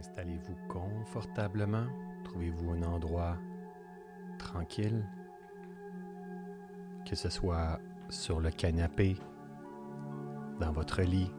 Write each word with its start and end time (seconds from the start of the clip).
Installez-vous 0.00 0.56
confortablement. 0.66 1.84
Trouvez-vous 2.24 2.70
un 2.70 2.82
endroit 2.84 3.36
tranquille, 4.38 5.04
que 7.04 7.14
ce 7.14 7.28
soit 7.28 7.78
sur 8.08 8.40
le 8.40 8.50
canapé, 8.50 9.18
dans 10.58 10.72
votre 10.72 11.02
lit, 11.02 11.30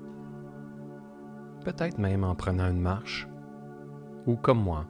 peut-être 1.66 1.97
même 1.97 2.24
en 2.24 2.36
prenant 2.36 2.70
une 2.70 2.79
marche, 2.79 3.28
ou 4.28 4.36
comme 4.36 4.62
moi, 4.62 4.86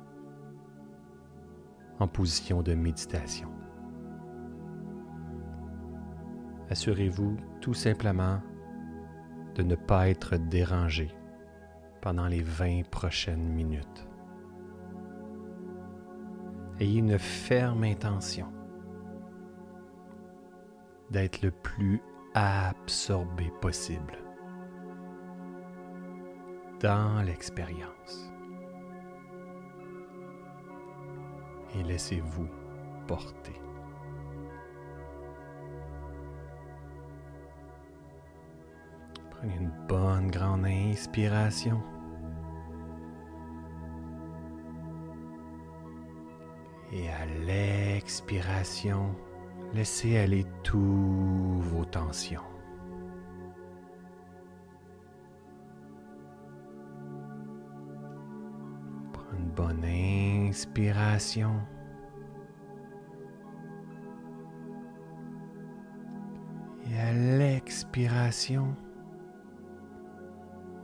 en 1.99 2.09
position 2.09 2.63
de 2.63 2.73
méditation. 2.73 3.53
Assurez-vous 6.69 7.37
tout 7.61 7.73
simplement 7.73 8.41
de 9.55 9.63
ne 9.63 9.75
pas 9.75 10.09
être 10.09 10.35
dérangé 10.35 11.15
pendant 12.01 12.27
les 12.27 12.41
20 12.41 12.89
prochaines 12.89 13.47
minutes. 13.47 14.07
Ayez 16.79 16.99
une 16.99 17.19
ferme 17.19 17.83
intention 17.83 18.47
d'être 21.11 21.41
le 21.43 21.51
plus 21.51 22.01
absorbé 22.33 23.51
possible 23.61 24.17
dans 26.79 27.21
l'expérience. 27.21 28.31
Et 31.75 31.83
laissez-vous 31.83 32.47
porter. 33.07 33.61
Prenez 39.29 39.55
une 39.55 39.71
bonne 39.87 40.29
grande 40.31 40.65
inspiration. 40.65 41.81
À 47.21 47.25
l'expiration, 47.45 49.15
laissez 49.73 50.17
aller 50.17 50.45
toutes 50.63 51.61
vos 51.61 51.85
tensions. 51.85 52.41
Une 59.37 59.49
bonne 59.51 59.85
inspiration. 59.85 61.53
Et 66.89 66.99
à 66.99 67.13
l'expiration, 67.13 68.75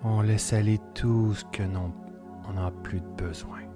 on 0.04 0.22
laisse 0.22 0.54
aller 0.54 0.80
tout 0.94 1.34
ce 1.34 1.44
que 1.46 1.64
l'on 1.64 1.92
n'a 2.54 2.72
plus 2.84 3.02
de 3.02 3.08
besoin. 3.18 3.67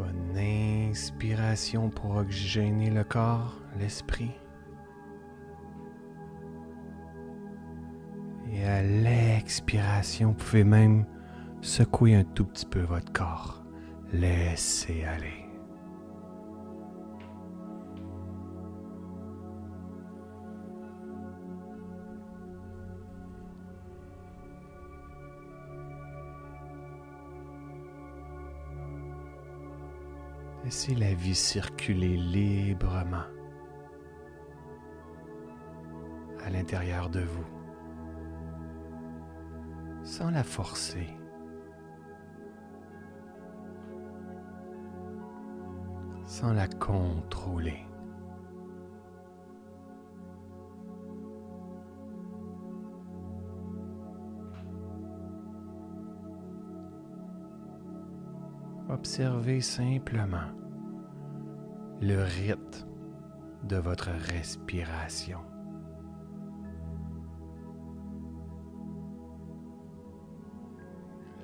Bonne 0.00 0.38
inspiration 0.38 1.90
pour 1.90 2.16
oxygéner 2.16 2.88
le 2.88 3.04
corps, 3.04 3.60
l'esprit. 3.78 4.30
Et 8.50 8.64
à 8.64 8.82
l'expiration, 8.82 10.28
vous 10.28 10.34
pouvez 10.34 10.64
même 10.64 11.04
secouer 11.60 12.14
un 12.14 12.24
tout 12.24 12.46
petit 12.46 12.64
peu 12.64 12.80
votre 12.80 13.12
corps. 13.12 13.62
Laissez 14.14 15.04
aller. 15.04 15.49
Laissez 30.70 30.94
la 30.94 31.14
vie 31.14 31.34
circuler 31.34 32.16
librement 32.16 33.26
à 36.44 36.48
l'intérieur 36.48 37.10
de 37.10 37.22
vous, 37.22 37.46
sans 40.04 40.30
la 40.30 40.44
forcer. 40.44 41.08
sans 46.24 46.52
la 46.52 46.68
contrôler. 46.68 47.89
Observez 59.00 59.62
simplement 59.62 60.52
le 62.02 62.22
rythme 62.22 62.86
de 63.64 63.76
votre 63.76 64.10
respiration. 64.10 65.38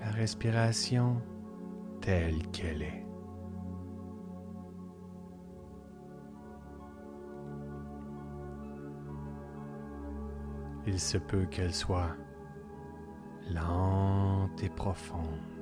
La 0.01 0.11
respiration 0.11 1.23
telle 2.03 2.47
qu'elle 2.53 2.83
est. 2.83 3.07
Il 10.87 11.01
se 11.01 11.17
peut 11.17 11.47
qu'elle 11.47 11.73
soit 11.73 12.15
lente 13.51 14.63
et 14.63 14.69
profonde. 14.69 15.56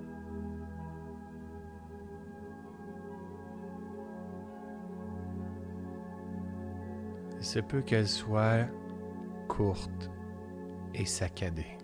Il 7.45 7.47
se 7.47 7.59
peut 7.59 7.83
qu'elle 7.83 8.09
soit 8.09 8.65
courte 9.49 10.11
et 10.95 11.05
saccadée. 11.05 11.77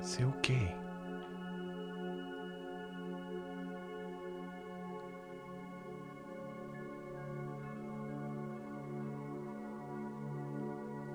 C'est 0.00 0.22
OK. 0.22 0.52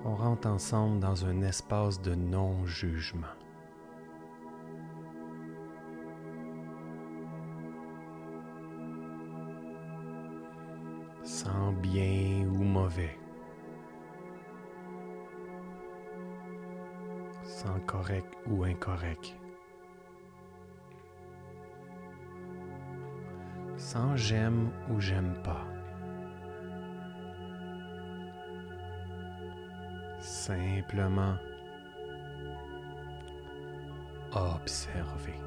On 0.04 0.14
rentre 0.14 0.48
ensemble 0.48 1.00
dans 1.00 1.24
un 1.24 1.40
espace 1.40 2.02
de 2.02 2.14
non-jugement. 2.14 3.26
Sans 17.48 17.80
correct 17.86 18.30
ou 18.46 18.64
incorrect. 18.64 19.34
Sans 23.78 24.14
j'aime 24.16 24.70
ou 24.90 25.00
j'aime 25.00 25.34
pas. 25.42 25.64
Simplement 30.20 31.36
observer. 34.34 35.40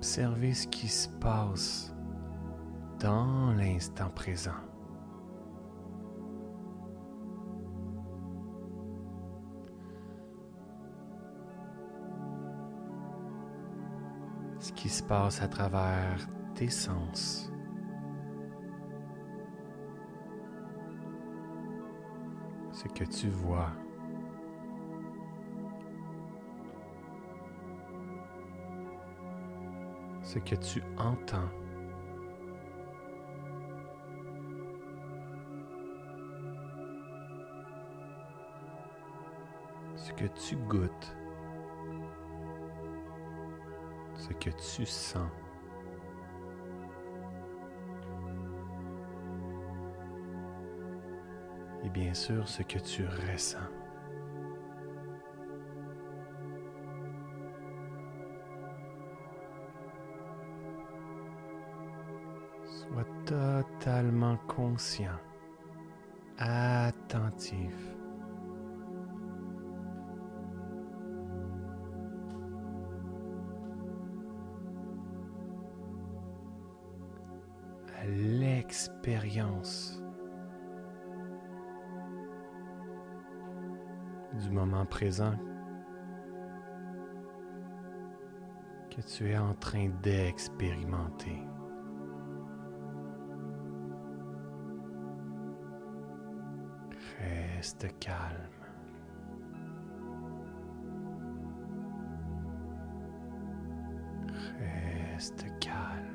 Observez 0.00 0.54
ce 0.54 0.66
qui 0.66 0.88
se 0.88 1.10
passe 1.20 1.94
dans 2.98 3.52
l'instant 3.52 4.08
présent. 4.08 4.56
ce 14.58 14.72
qui 14.72 14.88
se 14.88 15.02
passe 15.02 15.42
à 15.42 15.48
travers 15.48 16.26
tes 16.54 16.70
sens. 16.70 17.52
Ce 22.72 22.88
que 22.88 23.04
tu 23.04 23.28
vois. 23.28 23.72
Ce 30.32 30.38
que 30.38 30.54
tu 30.54 30.80
entends. 30.96 31.50
Ce 39.96 40.12
que 40.12 40.26
tu 40.26 40.54
goûtes. 40.68 41.16
ce 44.14 44.32
que 44.34 44.50
tu 44.50 44.86
sens. 44.86 45.28
Et 51.82 51.88
bien 51.88 52.14
sûr, 52.14 52.46
ce 52.46 52.62
que 52.62 52.78
tu 52.78 53.04
ressens. 53.04 53.58
Totalement 63.62 64.36
conscient, 64.48 65.18
attentif. 66.38 67.74
l'expérience 78.08 80.02
du 84.40 84.50
moment 84.50 84.86
présent 84.86 85.34
que 88.90 89.00
tu 89.02 89.28
es 89.28 89.38
en 89.38 89.54
train 89.54 89.90
d'expérimenter. 90.02 91.40
Reste 97.80 97.98
calme. 97.98 98.50
Reste 104.58 105.46
calme. 105.60 106.06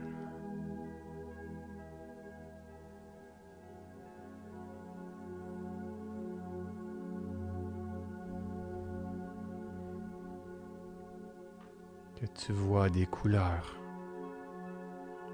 que 12.15 12.25
tu 12.27 12.53
vois 12.53 12.89
des 12.89 13.05
couleurs, 13.07 13.75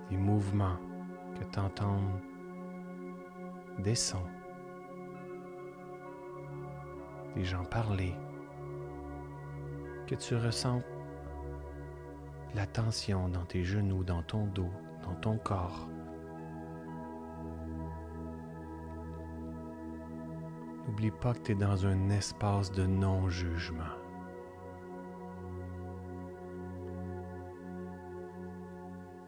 des 0.09 0.17
mouvements, 0.17 0.79
que 1.37 1.43
tu 1.43 1.59
entends 1.59 2.01
des 3.79 3.95
sons, 3.95 4.25
des 7.35 7.43
gens 7.43 7.63
parler, 7.63 8.13
que 10.07 10.15
tu 10.15 10.35
ressens 10.35 10.81
la 12.53 12.65
tension 12.65 13.29
dans 13.29 13.45
tes 13.45 13.63
genoux, 13.63 14.03
dans 14.03 14.23
ton 14.23 14.45
dos, 14.47 14.69
dans 15.03 15.15
ton 15.15 15.37
corps. 15.37 15.87
N'oublie 20.85 21.11
pas 21.11 21.33
que 21.33 21.39
tu 21.39 21.51
es 21.53 21.55
dans 21.55 21.85
un 21.85 22.09
espace 22.09 22.71
de 22.71 22.85
non-jugement. 22.85 23.83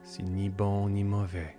C'est 0.02 0.24
ni 0.24 0.50
bon 0.50 0.90
ni 0.90 1.04
mauvais. 1.04 1.58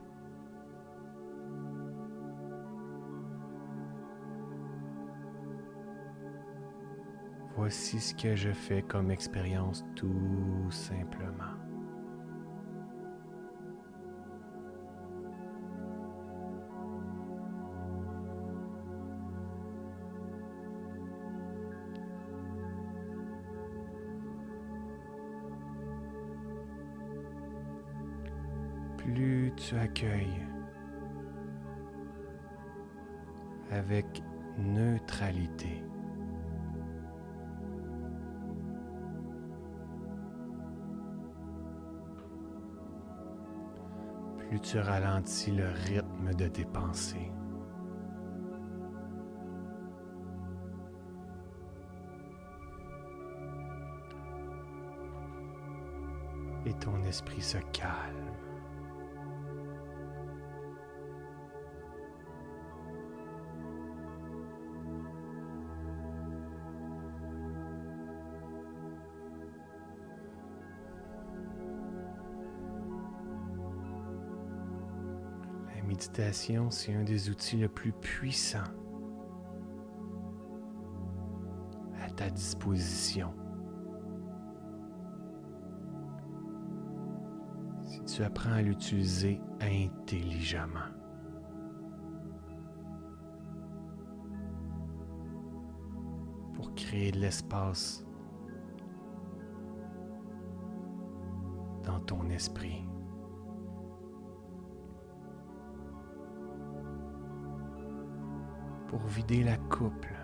Voici 7.67 7.99
ce 7.99 8.15
que 8.15 8.37
je 8.37 8.51
fais 8.51 8.83
comme 8.83 9.11
expérience 9.11 9.87
tout 9.97 10.71
simplement. 10.71 11.55
plus 28.99 29.53
tu 29.57 29.75
accueilles 29.77 30.47
avec 33.71 34.23
neutralité. 34.59 35.83
Tu 44.63 44.79
ralentis 44.79 45.51
le 45.51 45.69
rythme 45.69 46.33
de 46.35 46.49
tes 46.49 46.65
pensées. 46.65 47.31
Et 56.65 56.73
ton 56.75 57.03
esprit 57.03 57.43
se 57.43 57.59
calme. 57.73 58.34
C'est 76.71 76.95
un 76.95 77.03
des 77.03 77.29
outils 77.29 77.57
le 77.57 77.69
plus 77.69 77.93
puissants 77.93 78.61
à 82.01 82.11
ta 82.11 82.31
disposition. 82.31 83.35
Si 87.83 88.05
tu 88.05 88.23
apprends 88.23 88.53
à 88.53 88.63
l'utiliser 88.63 89.41
intelligemment. 89.61 90.93
Pour 96.55 96.75
créer 96.75 97.11
de 97.11 97.19
l'espace 97.19 98.05
dans 101.83 101.99
ton 102.01 102.29
esprit. 102.31 102.85
Pour 108.95 109.09
vider 109.09 109.43
la 109.43 109.57
couple. 109.57 110.15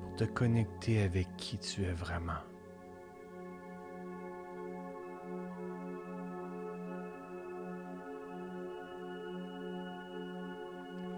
Pour 0.00 0.16
te 0.16 0.24
connecter 0.24 1.02
avec 1.02 1.28
qui 1.36 1.58
tu 1.58 1.82
es 1.82 1.92
vraiment. 1.92 2.53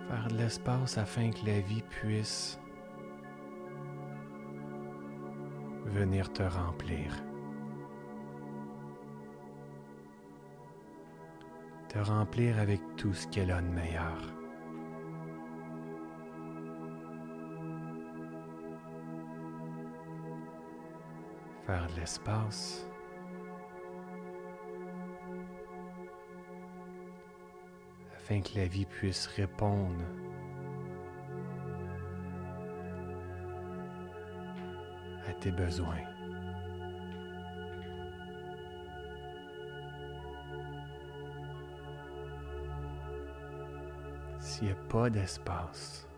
Faire 0.08 0.28
de 0.28 0.36
l'espace 0.36 0.98
afin 0.98 1.30
que 1.30 1.44
la 1.46 1.60
vie 1.60 1.82
puisse 1.82 2.58
venir 5.86 6.32
te 6.32 6.42
remplir. 6.42 7.12
Te 11.88 11.98
remplir 11.98 12.58
avec 12.58 12.80
tout 12.96 13.14
ce 13.14 13.26
qu'elle 13.28 13.50
a 13.50 13.60
de 13.60 13.68
meilleur. 13.68 14.18
Faire 21.66 21.86
de 21.88 22.00
l'espace 22.00 22.86
afin 28.26 28.40
que 28.40 28.58
la 28.58 28.66
vie 28.66 28.86
puisse 28.86 29.28
répondre. 29.28 30.02
À 35.28 35.32
tes 35.34 35.52
besoins. 35.52 35.94
S'il 44.40 44.66
n'y 44.66 44.72
a 44.72 44.76
pas 44.88 45.08
d'espace, 45.08 46.08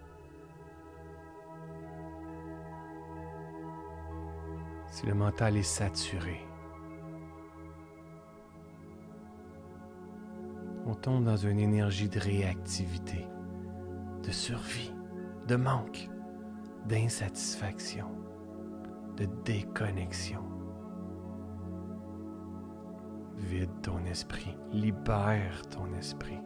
si 4.87 5.07
le 5.07 5.15
mental 5.15 5.59
est 5.59 5.63
saturé, 5.63 6.48
on 10.99 11.01
tombe 11.01 11.25
dans 11.25 11.37
une 11.37 11.61
énergie 11.61 12.09
de 12.09 12.19
réactivité, 12.19 13.27
de 14.25 14.31
survie, 14.33 14.93
de 15.47 15.55
manque, 15.55 16.09
d'insatisfaction, 16.87 18.09
de 19.17 19.29
déconnexion. 19.45 20.43
Vide 23.37 23.71
ton 23.83 24.05
esprit, 24.07 24.57
libère 24.73 25.63
ton 25.71 25.93
esprit. 25.95 26.41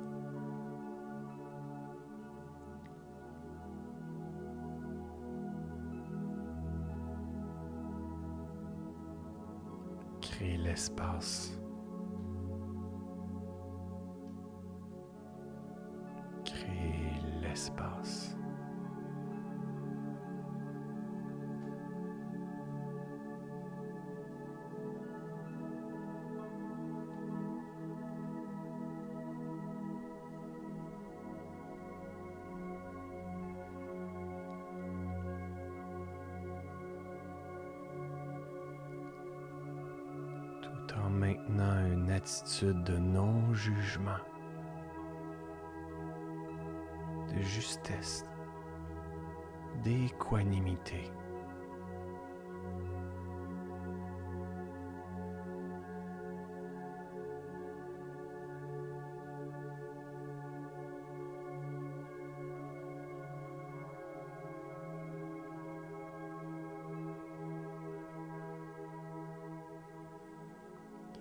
Tout 40.62 40.94
en 40.98 41.10
maintenant 41.10 41.86
une 41.92 42.10
attitude 42.10 42.82
de 42.84 42.96
non-jugement, 42.96 44.10
justesse, 47.62 48.24
d'équanimité. 49.84 51.12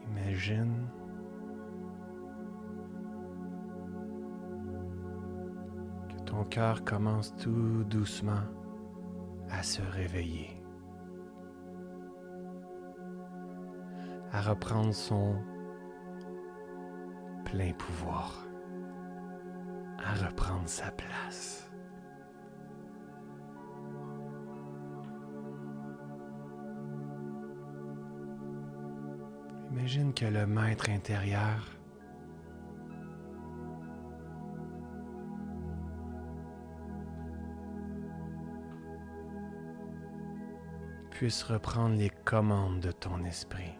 Imagine 0.08 0.81
cœur 6.51 6.84
commence 6.84 7.34
tout 7.38 7.86
doucement 7.86 8.43
à 9.50 9.63
se 9.63 9.81
réveiller, 9.81 10.62
à 14.34 14.41
reprendre 14.41 14.93
son 14.93 15.38
plein 17.46 17.72
pouvoir, 17.72 18.46
à 19.98 20.25
reprendre 20.25 20.67
sa 20.67 20.91
place. 20.91 21.72
Imagine 29.72 30.13
que 30.13 30.25
le 30.25 30.46
maître 30.46 30.89
intérieur 30.89 31.81
puisse 41.22 41.44
reprendre 41.44 41.98
les 41.98 42.10
commandes 42.10 42.80
de 42.80 42.92
ton 42.92 43.24
esprit. 43.25 43.78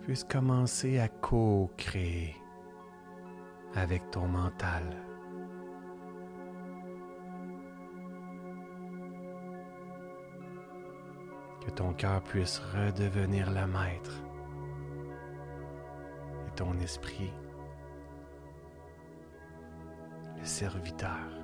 Puisse 0.00 0.24
commencer 0.24 0.98
à 0.98 1.06
co-créer 1.06 2.34
avec 3.76 4.10
ton 4.10 4.26
mental. 4.26 4.82
que 11.64 11.70
ton 11.70 11.92
cœur 11.92 12.20
puisse 12.24 12.58
redevenir 12.58 13.48
le 13.52 13.68
maître 13.68 14.20
et 16.48 16.56
ton 16.56 16.76
esprit 16.80 17.32
le 20.36 20.44
serviteur. 20.44 21.41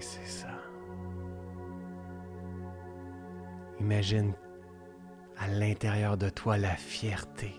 C'est 0.00 0.26
ça. 0.26 0.48
Imagine 3.80 4.32
à 5.38 5.48
l'intérieur 5.48 6.16
de 6.16 6.28
toi 6.28 6.56
la 6.56 6.74
fierté 6.76 7.54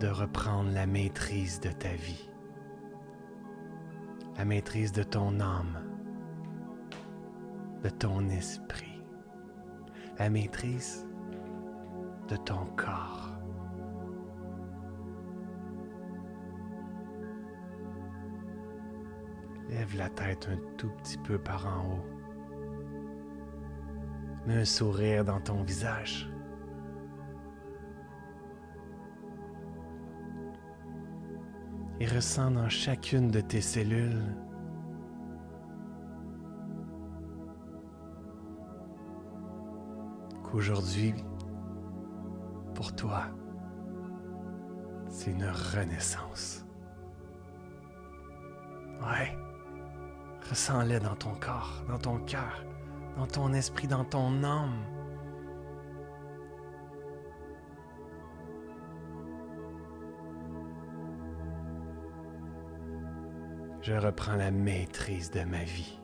de 0.00 0.08
reprendre 0.08 0.70
la 0.72 0.86
maîtrise 0.86 1.60
de 1.60 1.70
ta 1.70 1.92
vie, 1.92 2.30
la 4.38 4.44
maîtrise 4.44 4.92
de 4.92 5.02
ton 5.02 5.40
âme, 5.40 5.78
de 7.82 7.90
ton 7.90 8.28
esprit, 8.30 9.02
la 10.18 10.30
maîtrise 10.30 11.06
de 12.28 12.36
ton 12.36 12.64
corps. 12.76 13.19
La 19.96 20.08
tête 20.08 20.48
un 20.50 20.58
tout 20.76 20.90
petit 21.02 21.18
peu 21.18 21.38
par 21.38 21.66
en 21.66 21.94
haut. 21.94 22.06
Mets 24.46 24.60
un 24.60 24.64
sourire 24.64 25.24
dans 25.24 25.40
ton 25.40 25.62
visage. 25.62 26.30
et 32.00 32.06
ressens 32.06 32.50
dans 32.52 32.68
chacune 32.70 33.30
de 33.30 33.42
tes 33.42 33.60
cellules 33.60 34.24
qu'aujourd'hui, 40.42 41.14
pour 42.74 42.96
toi, 42.96 43.24
c'est 45.08 45.30
une 45.30 45.44
renaissance. 45.44 46.64
Ouais, 49.02 49.36
ressens-le 50.50 51.00
dans 51.00 51.14
ton 51.14 51.34
corps, 51.34 51.84
dans 51.88 51.98
ton 51.98 52.18
cœur, 52.18 52.64
dans 53.16 53.26
ton 53.26 53.52
esprit, 53.54 53.86
dans 53.86 54.04
ton 54.04 54.44
âme. 54.44 54.84
je 63.82 63.94
reprends 63.94 64.36
la 64.36 64.50
maîtrise 64.50 65.30
de 65.30 65.42
ma 65.42 65.64
vie 65.64 65.98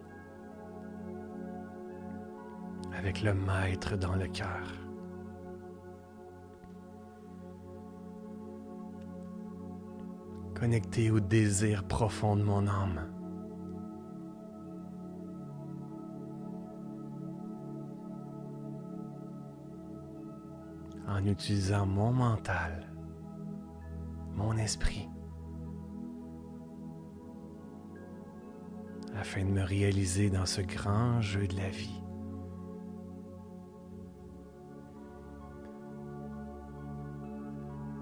avec 2.96 3.22
le 3.22 3.34
maître 3.34 3.96
dans 3.96 4.16
le 4.16 4.26
cœur. 4.26 4.72
Connecté 10.58 11.10
au 11.10 11.20
désir 11.20 11.84
profond 11.84 12.34
de 12.34 12.42
mon 12.42 12.66
âme. 12.66 13.15
En 21.16 21.24
utilisant 21.24 21.86
mon 21.86 22.12
mental, 22.12 22.92
mon 24.34 24.54
esprit 24.58 25.08
afin 29.18 29.46
de 29.46 29.50
me 29.50 29.62
réaliser 29.62 30.28
dans 30.28 30.44
ce 30.44 30.60
grand 30.60 31.22
jeu 31.22 31.46
de 31.46 31.56
la 31.56 31.70
vie. 31.70 32.02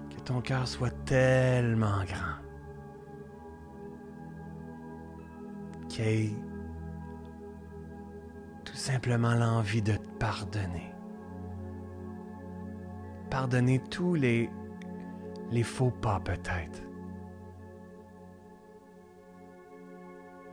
Que 0.09 0.19
ton 0.25 0.41
cœur 0.41 0.67
soit 0.67 1.05
tellement 1.05 2.03
grand 2.03 2.35
qu'il 5.87 6.05
ait 6.05 6.35
tout 8.65 8.75
simplement 8.75 9.35
l'envie 9.35 9.81
de 9.81 9.93
te 9.93 10.09
pardonner. 10.19 10.94
Pardonner 13.35 13.79
tous 13.79 14.13
les, 14.15 14.49
les 15.51 15.63
faux 15.63 15.91
pas 15.91 16.21
peut-être 16.21 16.81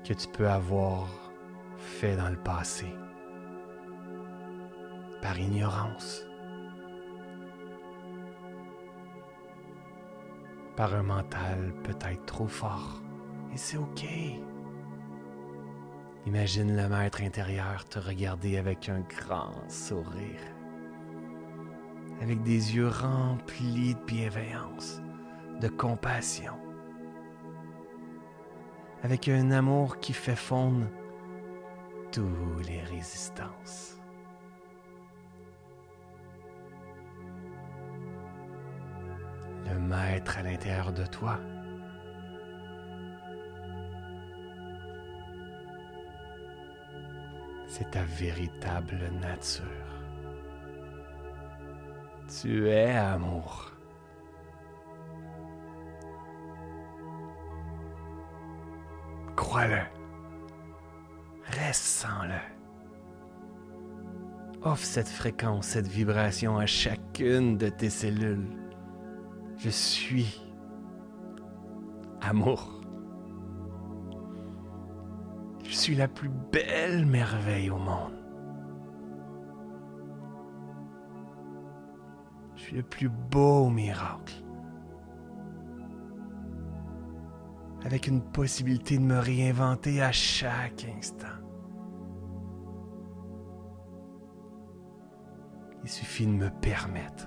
que 0.03 0.13
tu 0.13 0.27
peux 0.27 0.49
avoir 0.49 1.07
fait 1.77 2.17
dans 2.17 2.29
le 2.29 2.37
passé 2.37 2.87
par 5.21 5.39
ignorance, 5.39 6.27
par 10.75 10.93
un 10.93 11.05
mental 11.05 11.73
peut-être 11.85 12.27
trop 12.27 12.49
fort. 12.49 13.01
Et 13.55 13.59
c'est 13.59 13.77
OK. 13.77 14.05
Imagine 16.27 16.77
le 16.77 16.89
maître 16.89 17.23
intérieur 17.23 17.85
te 17.85 18.01
regarder 18.01 18.57
avec 18.59 18.89
un 18.89 19.03
grand 19.03 19.53
sourire, 19.69 20.41
avec 22.23 22.43
des 22.43 22.77
yeux 22.77 22.89
remplis 22.89 23.95
de 23.95 24.05
bienveillance, 24.07 25.03
de 25.61 25.69
compassion 25.69 26.55
avec 29.03 29.29
un 29.29 29.51
amour 29.51 29.99
qui 29.99 30.13
fait 30.13 30.37
fondre 30.37 30.87
toutes 32.13 32.67
les 32.69 32.81
résistances. 32.83 33.99
Le 39.69 39.79
maître 39.79 40.39
à 40.39 40.43
l'intérieur 40.43 40.93
de 40.93 41.05
toi. 41.07 41.41
C'est 47.67 47.91
ta 47.91 48.05
véritable 48.05 49.11
nature. 49.21 49.92
Tu 52.41 52.69
es 52.69 52.97
amour. 52.97 53.73
Crois-le. 59.37 59.83
Ressens-le. 61.45 62.41
Offre 64.63 64.85
cette 64.85 65.09
fréquence, 65.09 65.67
cette 65.67 65.89
vibration 65.89 66.57
à 66.57 66.67
chacune 66.67 67.59
de 67.59 67.69
tes 67.69 67.91
cellules. 67.91 68.49
Je 69.59 69.69
suis 69.69 70.43
amour. 72.23 72.81
Je 75.65 75.75
suis 75.75 75.95
la 75.95 76.09
plus 76.09 76.31
belle 76.51 77.05
merveille 77.05 77.71
au 77.71 77.79
monde. 77.79 78.22
Le 82.73 82.83
plus 82.83 83.09
beau 83.09 83.69
miracle. 83.69 84.43
avec 87.85 88.07
une 88.07 88.23
possibilité 88.23 88.97
de 88.97 89.03
me 89.03 89.19
réinventer 89.19 90.03
à 90.03 90.13
chaque 90.13 90.87
instant. 90.97 91.27
Il 95.83 95.91
suffit 95.91 96.27
de 96.27 96.33
me 96.33 96.49
permettre. 96.49 97.27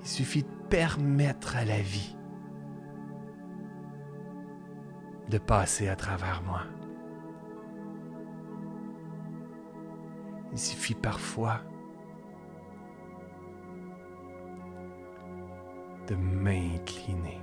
Il 0.00 0.06
suffit 0.08 0.42
de 0.42 0.68
permettre 0.68 1.56
à 1.56 1.64
la 1.64 1.80
vie 1.80 2.16
de 5.30 5.38
passer 5.38 5.88
à 5.88 5.96
travers 5.96 6.42
moi. 6.42 6.62
Il 10.52 10.58
suffit 10.58 10.94
parfois 10.94 11.60
de 16.08 16.14
m'incliner. 16.14 17.40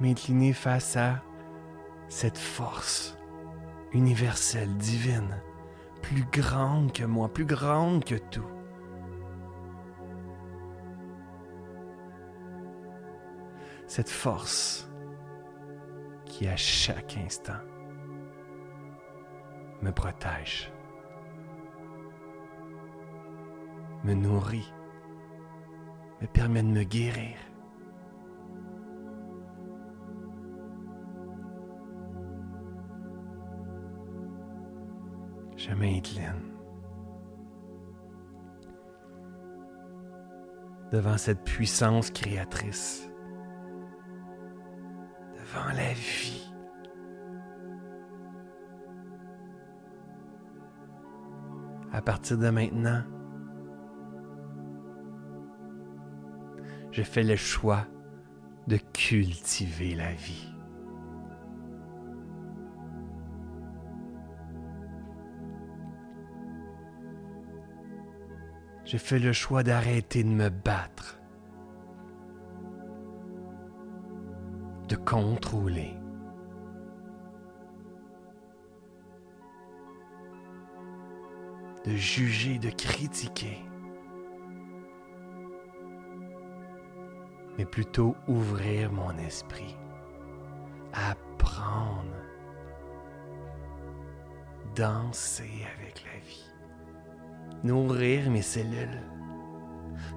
m'incliner 0.00 0.52
face 0.52 0.96
à 0.96 1.22
cette 2.08 2.38
force 2.38 3.16
universelle, 3.92 4.76
divine, 4.76 5.40
plus 6.02 6.24
grande 6.30 6.92
que 6.92 7.04
moi, 7.04 7.32
plus 7.32 7.46
grande 7.46 8.04
que 8.04 8.16
tout. 8.16 8.44
Cette 13.86 14.10
force 14.10 14.90
qui 16.26 16.48
à 16.48 16.56
chaque 16.56 17.16
instant 17.16 17.62
me 19.82 19.92
protège, 19.92 20.73
me 24.04 24.14
nourrit, 24.14 24.72
me 26.20 26.26
permet 26.26 26.62
de 26.62 26.68
me 26.68 26.82
guérir. 26.84 27.36
Je 35.56 35.72
m'incline 35.72 36.54
devant 40.92 41.16
cette 41.16 41.42
puissance 41.42 42.10
créatrice, 42.10 43.08
devant 45.32 45.72
la 45.74 45.92
vie. 45.94 46.52
À 51.92 52.02
partir 52.02 52.36
de 52.36 52.50
maintenant, 52.50 53.02
je 56.94 57.02
fais 57.02 57.24
le 57.24 57.34
choix 57.34 57.86
de 58.68 58.78
cultiver 58.92 59.94
la 59.94 60.12
vie. 60.12 60.50
j'ai 68.84 68.98
fait 68.98 69.18
le 69.18 69.32
choix 69.32 69.62
d'arrêter 69.62 70.22
de 70.22 70.28
me 70.28 70.50
battre, 70.50 71.18
de 74.88 74.94
contrôler. 74.94 75.96
de 81.84 81.96
juger, 81.96 82.58
de 82.58 82.70
critiquer, 82.70 83.58
mais 87.58 87.64
plutôt 87.64 88.16
ouvrir 88.28 88.92
mon 88.92 89.16
esprit, 89.18 89.76
apprendre, 90.92 92.04
danser 94.74 95.66
avec 95.76 96.04
la 96.04 96.18
vie 96.20 96.54
nourrir 97.64 98.30
mes 98.30 98.42
cellules, 98.42 99.00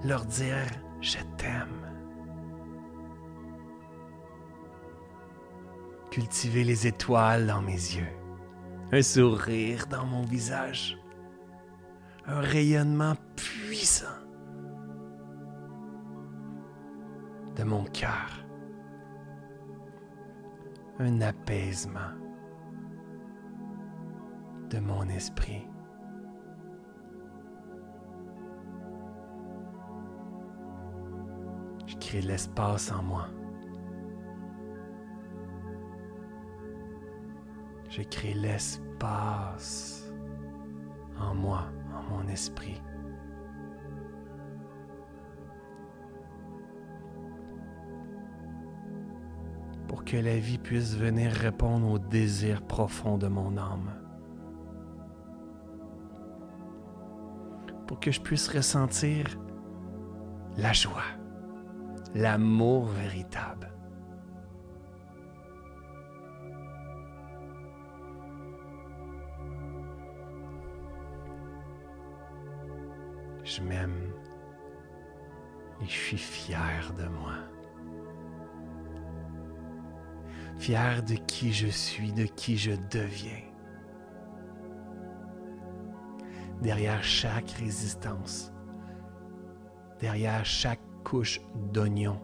leur 0.03 0.25
dire 0.25 0.67
je 1.01 1.17
t'aime. 1.37 1.85
Cultiver 6.11 6.63
les 6.63 6.87
étoiles 6.87 7.47
dans 7.47 7.61
mes 7.61 7.71
yeux, 7.71 8.13
un 8.91 9.01
sourire 9.01 9.87
dans 9.87 10.05
mon 10.05 10.23
visage, 10.23 10.97
un 12.25 12.41
rayonnement 12.41 13.15
puissant 13.35 14.05
mon 17.67 17.83
cœur, 17.85 18.45
un 20.99 21.21
apaisement 21.21 22.13
de 24.69 24.79
mon 24.79 25.07
esprit. 25.09 25.67
crée 32.07 32.21
l'espace 32.21 32.91
en 32.91 33.03
moi. 33.03 33.27
Je 37.89 38.01
crée 38.03 38.33
l'espace 38.33 40.09
en 41.19 41.35
moi, 41.35 41.65
en 41.93 42.03
mon 42.03 42.27
esprit. 42.29 42.81
Pour 49.87 50.03
que 50.03 50.17
la 50.17 50.37
vie 50.37 50.57
puisse 50.57 50.95
venir 50.95 51.31
répondre 51.31 51.89
aux 51.89 51.99
désirs 51.99 52.61
profonds 52.61 53.17
de 53.17 53.27
mon 53.27 53.57
âme. 53.57 53.93
Pour 57.87 57.99
que 57.99 58.11
je 58.11 58.19
puisse 58.19 58.49
ressentir 58.49 59.39
la 60.57 60.73
joie, 60.73 61.03
l'amour 62.15 62.85
véritable. 62.87 63.71
Je 73.45 73.61
m'aime 73.61 74.11
et 75.81 75.85
je 75.85 75.89
suis 75.89 76.17
fier 76.17 76.93
de 76.97 77.07
moi. 77.07 77.56
Fier 80.59 81.03
de 81.03 81.15
qui 81.15 81.53
je 81.53 81.67
suis, 81.67 82.11
de 82.11 82.23
qui 82.23 82.57
je 82.57 82.71
deviens. 82.91 83.43
Derrière 86.61 87.03
chaque 87.03 87.51
résistance, 87.51 88.51
derrière 89.99 90.43
chaque 90.43 90.81
couche 91.03 91.39
d'oignon, 91.71 92.19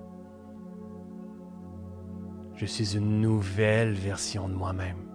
je 2.56 2.66
suis 2.66 2.96
une 2.96 3.22
nouvelle 3.22 3.94
version 3.94 4.50
de 4.50 4.54
moi-même. 4.54 5.10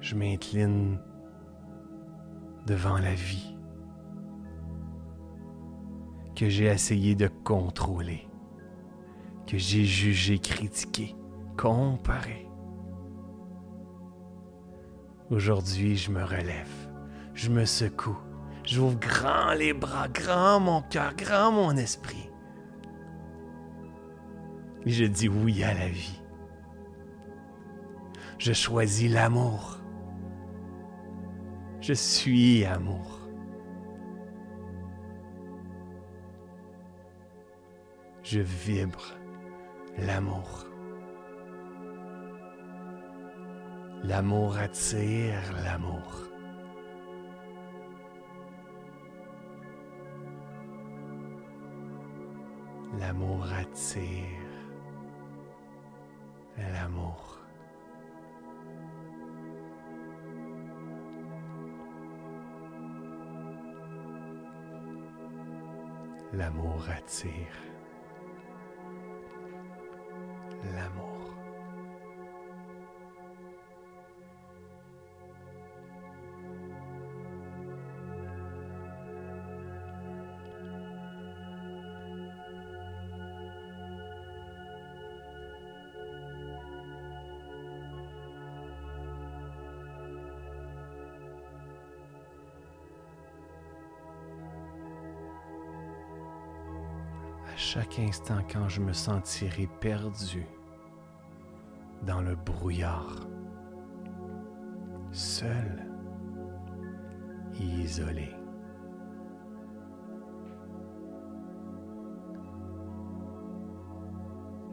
Je 0.00 0.14
m'incline 0.14 0.98
devant 2.66 2.98
la 2.98 3.14
vie 3.14 3.53
que 6.34 6.48
j'ai 6.48 6.66
essayé 6.66 7.14
de 7.14 7.28
contrôler, 7.28 8.28
que 9.46 9.56
j'ai 9.56 9.84
jugé, 9.84 10.38
critiqué, 10.38 11.14
comparé. 11.56 12.48
Aujourd'hui, 15.30 15.96
je 15.96 16.10
me 16.10 16.22
relève, 16.22 16.90
je 17.34 17.50
me 17.50 17.64
secoue, 17.64 18.18
j'ouvre 18.64 18.98
grand 18.98 19.54
les 19.54 19.72
bras, 19.72 20.08
grand 20.08 20.60
mon 20.60 20.82
cœur, 20.82 21.14
grand 21.16 21.52
mon 21.52 21.76
esprit. 21.76 22.30
Et 24.86 24.90
je 24.90 25.04
dis 25.04 25.28
oui 25.28 25.62
à 25.62 25.72
la 25.72 25.88
vie. 25.88 26.20
Je 28.38 28.52
choisis 28.52 29.10
l'amour. 29.10 29.78
Je 31.80 31.94
suis 31.94 32.64
amour. 32.64 33.13
Je 38.24 38.40
vibre 38.40 39.12
l'amour. 39.98 40.66
L'amour 44.02 44.56
attire 44.56 45.52
l'amour. 45.62 46.30
L'amour 52.98 53.46
attire 53.52 54.24
l'amour. 56.56 57.38
L'amour 66.32 66.88
attire. 66.88 67.73
L'amour. 70.72 71.34
À 97.46 97.56
chaque 97.56 97.98
instant 98.00 98.38
quand 98.50 98.68
je 98.68 98.80
me 98.80 98.92
sentirai 98.92 99.68
perdu 99.80 100.44
dans 102.06 102.20
le 102.20 102.34
brouillard, 102.34 103.26
seul 105.12 105.86
isolé. 107.58 108.30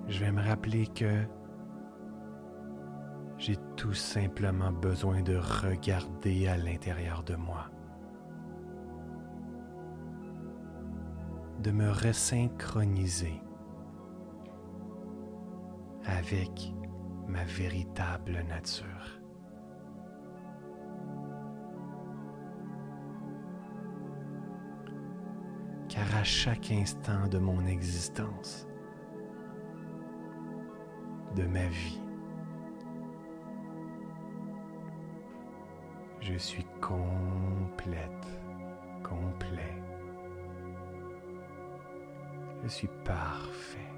Je 0.08 0.20
vais 0.20 0.32
me 0.32 0.42
rappeler 0.42 0.88
que 0.88 1.24
j'ai 3.38 3.56
tout 3.78 3.94
simplement 3.94 4.72
besoin 4.72 5.22
de 5.22 5.38
regarder 5.38 6.48
à 6.48 6.58
l'intérieur 6.58 7.24
de 7.24 7.36
moi. 7.36 7.70
de 11.62 11.70
me 11.70 11.92
resynchroniser 11.92 13.40
avec 16.06 16.74
ma 17.28 17.44
véritable 17.44 18.44
nature. 18.48 19.22
Car 25.90 26.16
à 26.16 26.24
chaque 26.24 26.72
instant 26.72 27.28
de 27.28 27.38
mon 27.38 27.66
existence, 27.66 28.68
de 31.36 31.46
ma 31.48 31.66
vie, 31.68 32.02
je 36.22 36.38
suis 36.38 36.66
complète, 36.80 38.28
complet. 39.04 39.82
Je 42.64 42.68
suis 42.68 42.90
parfait. 43.04 43.91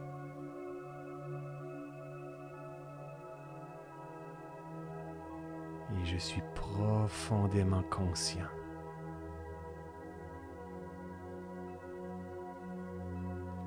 Et 5.96 6.06
je 6.06 6.18
suis 6.18 6.44
profondément 6.56 7.84
conscient 7.84 8.48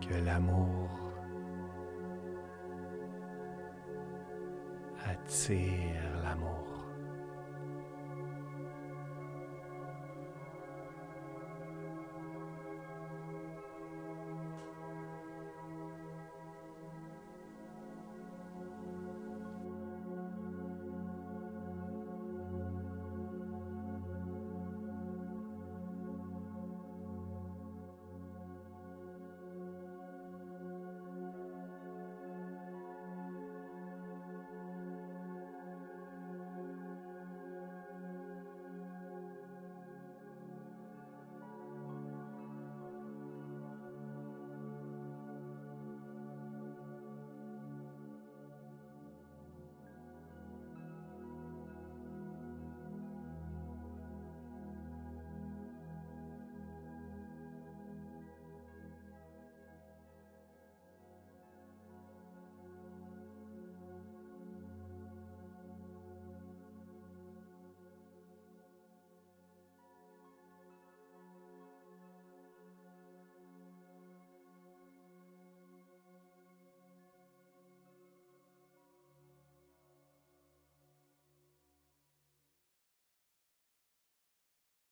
que 0.00 0.14
l'amour 0.24 0.88
attire. 5.04 6.05